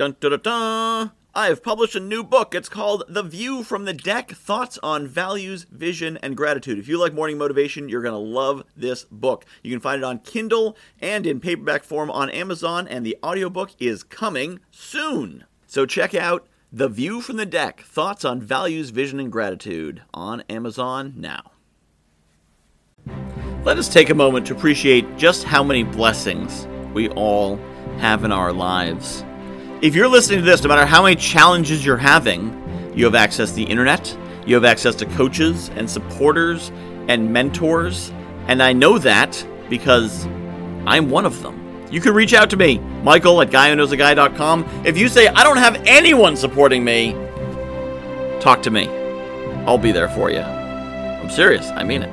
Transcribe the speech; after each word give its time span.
Dun 0.00 0.16
dun 0.18 0.30
dun 0.30 0.40
dun! 0.40 1.10
I 1.34 1.48
have 1.48 1.62
published 1.62 1.94
a 1.94 2.00
new 2.00 2.24
book. 2.24 2.54
It's 2.54 2.70
called 2.70 3.04
The 3.06 3.22
View 3.22 3.62
from 3.62 3.84
the 3.84 3.92
Deck 3.92 4.30
Thoughts 4.30 4.78
on 4.82 5.06
Values, 5.06 5.64
Vision, 5.64 6.16
and 6.22 6.38
Gratitude. 6.38 6.78
If 6.78 6.88
you 6.88 6.98
like 6.98 7.12
morning 7.12 7.36
motivation, 7.36 7.86
you're 7.90 8.00
going 8.00 8.14
to 8.14 8.18
love 8.18 8.64
this 8.74 9.04
book. 9.04 9.44
You 9.62 9.70
can 9.70 9.80
find 9.80 10.00
it 10.00 10.06
on 10.06 10.20
Kindle 10.20 10.74
and 11.02 11.26
in 11.26 11.38
paperback 11.38 11.84
form 11.84 12.10
on 12.10 12.30
Amazon, 12.30 12.88
and 12.88 13.04
the 13.04 13.18
audiobook 13.22 13.72
is 13.78 14.02
coming 14.02 14.60
soon. 14.70 15.44
So 15.66 15.84
check 15.84 16.14
out 16.14 16.48
The 16.72 16.88
View 16.88 17.20
from 17.20 17.36
the 17.36 17.44
Deck 17.44 17.82
Thoughts 17.82 18.24
on 18.24 18.40
Values, 18.40 18.88
Vision, 18.88 19.20
and 19.20 19.30
Gratitude 19.30 20.00
on 20.14 20.40
Amazon 20.48 21.12
now. 21.14 21.52
Let 23.64 23.76
us 23.76 23.92
take 23.92 24.08
a 24.08 24.14
moment 24.14 24.46
to 24.46 24.56
appreciate 24.56 25.18
just 25.18 25.44
how 25.44 25.62
many 25.62 25.82
blessings 25.82 26.66
we 26.94 27.10
all 27.10 27.56
have 27.98 28.24
in 28.24 28.32
our 28.32 28.50
lives. 28.50 29.26
If 29.82 29.94
you're 29.94 30.08
listening 30.08 30.40
to 30.40 30.44
this, 30.44 30.62
no 30.62 30.68
matter 30.68 30.84
how 30.84 31.04
many 31.04 31.16
challenges 31.16 31.86
you're 31.86 31.96
having, 31.96 32.92
you 32.94 33.06
have 33.06 33.14
access 33.14 33.48
to 33.48 33.56
the 33.56 33.64
internet, 33.64 34.14
you 34.44 34.54
have 34.54 34.64
access 34.64 34.94
to 34.96 35.06
coaches 35.06 35.70
and 35.70 35.88
supporters 35.88 36.70
and 37.08 37.32
mentors, 37.32 38.12
and 38.46 38.62
I 38.62 38.74
know 38.74 38.98
that 38.98 39.42
because 39.70 40.26
I'm 40.84 41.08
one 41.08 41.24
of 41.24 41.42
them. 41.42 41.86
You 41.90 42.02
can 42.02 42.12
reach 42.12 42.34
out 42.34 42.50
to 42.50 42.58
me, 42.58 42.78
Michael 43.02 43.40
at 43.40 43.48
guywhoknowsaguy.com. 43.48 44.82
If 44.84 44.98
you 44.98 45.08
say, 45.08 45.28
I 45.28 45.42
don't 45.42 45.56
have 45.56 45.82
anyone 45.86 46.36
supporting 46.36 46.84
me, 46.84 47.12
talk 48.38 48.62
to 48.64 48.70
me. 48.70 48.86
I'll 49.66 49.78
be 49.78 49.92
there 49.92 50.10
for 50.10 50.30
you. 50.30 50.40
I'm 50.40 51.30
serious, 51.30 51.70
I 51.70 51.84
mean 51.84 52.02
it. 52.02 52.10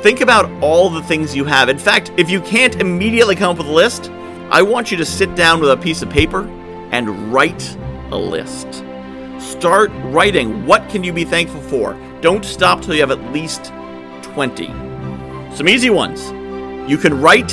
Think 0.00 0.20
about 0.20 0.48
all 0.62 0.90
the 0.90 1.02
things 1.02 1.34
you 1.34 1.44
have. 1.44 1.68
In 1.68 1.78
fact, 1.78 2.12
if 2.16 2.30
you 2.30 2.40
can't 2.40 2.76
immediately 2.76 3.34
come 3.34 3.50
up 3.50 3.58
with 3.58 3.66
a 3.66 3.72
list, 3.72 4.12
I 4.52 4.60
want 4.60 4.90
you 4.90 4.98
to 4.98 5.06
sit 5.06 5.34
down 5.34 5.62
with 5.62 5.70
a 5.70 5.78
piece 5.78 6.02
of 6.02 6.10
paper 6.10 6.46
and 6.90 7.32
write 7.32 7.74
a 8.10 8.18
list. 8.18 8.84
Start 9.40 9.90
writing. 10.04 10.66
What 10.66 10.86
can 10.90 11.02
you 11.02 11.10
be 11.10 11.24
thankful 11.24 11.62
for? 11.62 11.94
Don't 12.20 12.44
stop 12.44 12.82
till 12.82 12.92
you 12.92 13.00
have 13.00 13.10
at 13.10 13.32
least 13.32 13.72
20. 14.20 14.66
Some 15.56 15.70
easy 15.70 15.88
ones. 15.88 16.30
You 16.86 16.98
can 16.98 17.18
write, 17.18 17.50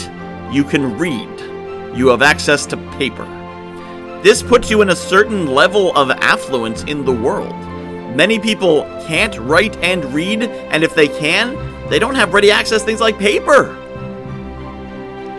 you 0.51 0.65
can 0.65 0.97
read, 0.97 1.39
you 1.97 2.09
have 2.09 2.21
access 2.21 2.65
to 2.65 2.75
paper. 2.97 3.23
This 4.21 4.43
puts 4.43 4.69
you 4.69 4.81
in 4.81 4.89
a 4.89 4.95
certain 4.95 5.47
level 5.47 5.95
of 5.95 6.11
affluence 6.11 6.83
in 6.83 7.05
the 7.05 7.13
world. 7.13 7.55
Many 8.13 8.39
people 8.39 8.83
can't 9.07 9.37
write 9.37 9.77
and 9.77 10.03
read, 10.13 10.43
and 10.43 10.83
if 10.83 10.95
they 10.95 11.07
can, 11.07 11.55
they 11.89 11.97
don't 11.97 12.15
have 12.15 12.33
ready 12.33 12.52
access 12.52 12.83
things 12.83 12.99
like 12.99 13.17
paper. 13.17 13.73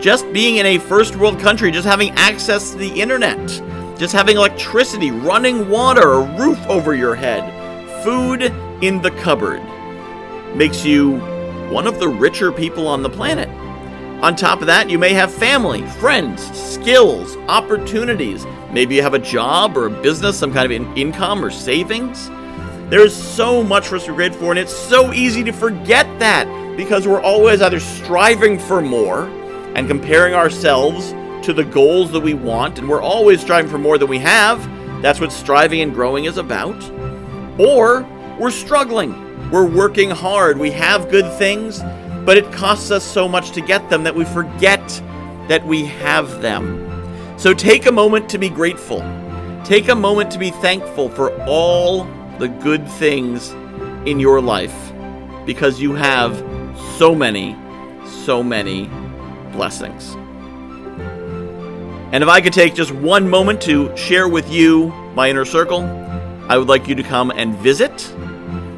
Just 0.01 0.33
being 0.33 0.55
in 0.55 0.65
a 0.65 0.79
first 0.79 1.15
world 1.15 1.39
country, 1.39 1.69
just 1.69 1.87
having 1.87 2.09
access 2.15 2.71
to 2.71 2.77
the 2.77 2.89
internet, 2.89 3.37
just 3.99 4.13
having 4.13 4.35
electricity, 4.35 5.11
running 5.11 5.69
water, 5.69 6.13
a 6.13 6.39
roof 6.39 6.57
over 6.67 6.95
your 6.95 7.13
head, 7.13 7.43
food 8.03 8.41
in 8.83 8.99
the 9.03 9.11
cupboard 9.11 9.61
makes 10.55 10.83
you 10.83 11.19
one 11.69 11.85
of 11.85 11.99
the 11.99 12.07
richer 12.07 12.51
people 12.51 12.87
on 12.87 13.03
the 13.03 13.09
planet. 13.11 13.47
On 14.23 14.35
top 14.35 14.61
of 14.61 14.65
that, 14.65 14.89
you 14.89 14.97
may 14.97 15.13
have 15.13 15.31
family, 15.31 15.85
friends, 15.99 16.41
skills, 16.57 17.37
opportunities. 17.47 18.43
Maybe 18.71 18.95
you 18.95 19.03
have 19.03 19.13
a 19.13 19.19
job 19.19 19.77
or 19.77 19.85
a 19.85 20.01
business, 20.01 20.35
some 20.35 20.51
kind 20.51 20.71
of 20.71 20.97
income 20.97 21.45
or 21.45 21.51
savings. 21.51 22.31
There's 22.89 23.15
so 23.15 23.63
much 23.63 23.87
for 23.87 23.97
us 23.97 24.05
to 24.05 24.13
be 24.13 24.15
grateful 24.15 24.47
for, 24.47 24.49
and 24.49 24.59
it's 24.59 24.75
so 24.75 25.13
easy 25.13 25.43
to 25.43 25.51
forget 25.51 26.07
that 26.17 26.47
because 26.75 27.07
we're 27.07 27.21
always 27.21 27.61
either 27.61 27.79
striving 27.79 28.57
for 28.57 28.81
more 28.81 29.29
and 29.75 29.87
comparing 29.87 30.33
ourselves 30.33 31.13
to 31.45 31.53
the 31.53 31.63
goals 31.63 32.11
that 32.11 32.19
we 32.19 32.33
want, 32.33 32.79
and 32.79 32.87
we're 32.87 33.01
always 33.01 33.41
striving 33.41 33.69
for 33.69 33.77
more 33.77 33.97
than 33.97 34.09
we 34.09 34.19
have. 34.19 34.61
That's 35.01 35.19
what 35.19 35.31
striving 35.31 35.81
and 35.81 35.93
growing 35.93 36.25
is 36.25 36.37
about. 36.37 36.81
Or 37.59 38.07
we're 38.39 38.51
struggling. 38.51 39.49
We're 39.49 39.67
working 39.67 40.09
hard. 40.09 40.57
We 40.57 40.71
have 40.71 41.09
good 41.09 41.31
things, 41.37 41.81
but 42.25 42.37
it 42.37 42.51
costs 42.51 42.91
us 42.91 43.03
so 43.03 43.27
much 43.27 43.51
to 43.51 43.61
get 43.61 43.89
them 43.89 44.03
that 44.03 44.15
we 44.15 44.25
forget 44.25 44.87
that 45.47 45.65
we 45.65 45.85
have 45.85 46.41
them. 46.41 46.87
So 47.37 47.53
take 47.53 47.87
a 47.87 47.91
moment 47.91 48.29
to 48.29 48.37
be 48.37 48.49
grateful. 48.49 48.99
Take 49.63 49.89
a 49.89 49.95
moment 49.95 50.31
to 50.31 50.39
be 50.39 50.51
thankful 50.51 51.09
for 51.09 51.31
all 51.45 52.03
the 52.37 52.47
good 52.47 52.87
things 52.87 53.51
in 54.05 54.19
your 54.19 54.41
life 54.41 54.75
because 55.45 55.81
you 55.81 55.93
have 55.93 56.37
so 56.97 57.13
many, 57.13 57.55
so 58.25 58.43
many 58.43 58.89
blessings. 59.51 60.15
And 62.13 62.23
if 62.23 62.29
I 62.29 62.41
could 62.41 62.53
take 62.53 62.75
just 62.75 62.91
one 62.91 63.29
moment 63.29 63.61
to 63.61 63.95
share 63.95 64.27
with 64.27 64.51
you 64.51 64.87
my 65.15 65.29
inner 65.29 65.45
circle, 65.45 65.83
I 66.49 66.57
would 66.57 66.67
like 66.67 66.87
you 66.87 66.95
to 66.95 67.03
come 67.03 67.31
and 67.31 67.55
visit 67.55 67.91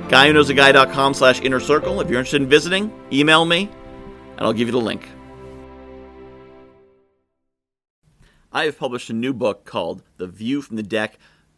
guywhoknowsaguy.com 0.09 1.15
slash 1.15 1.41
inner 1.41 1.59
circle. 1.59 1.99
If 1.99 2.09
you're 2.09 2.19
interested 2.19 2.41
in 2.43 2.47
visiting, 2.47 2.93
email 3.11 3.45
me 3.45 3.69
and 4.37 4.41
I'll 4.41 4.53
give 4.53 4.67
you 4.67 4.71
the 4.71 4.77
link. 4.77 5.09
I 8.51 8.65
have 8.65 8.77
published 8.77 9.09
a 9.09 9.13
new 9.13 9.33
book 9.33 9.65
called 9.65 10.03
The 10.17 10.27
View 10.27 10.61
from 10.61 10.75
the 10.75 10.83
Deck 10.83 11.17